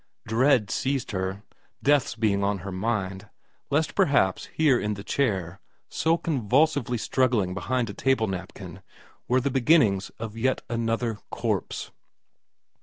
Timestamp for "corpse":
11.29-11.91